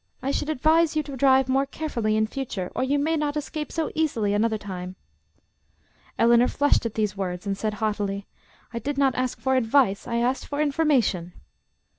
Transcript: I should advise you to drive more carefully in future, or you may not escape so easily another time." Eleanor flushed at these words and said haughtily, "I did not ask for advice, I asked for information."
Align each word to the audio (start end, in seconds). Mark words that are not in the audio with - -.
I 0.23 0.31
should 0.31 0.49
advise 0.49 0.95
you 0.95 1.03
to 1.03 1.15
drive 1.15 1.47
more 1.47 1.67
carefully 1.67 2.17
in 2.17 2.25
future, 2.25 2.71
or 2.75 2.81
you 2.83 2.97
may 2.97 3.15
not 3.15 3.37
escape 3.37 3.71
so 3.71 3.91
easily 3.93 4.33
another 4.33 4.57
time." 4.57 4.95
Eleanor 6.17 6.47
flushed 6.47 6.87
at 6.87 6.95
these 6.95 7.15
words 7.15 7.45
and 7.45 7.55
said 7.55 7.75
haughtily, 7.75 8.25
"I 8.73 8.79
did 8.79 8.97
not 8.97 9.13
ask 9.13 9.39
for 9.39 9.55
advice, 9.55 10.07
I 10.07 10.17
asked 10.17 10.47
for 10.47 10.59
information." 10.59 11.33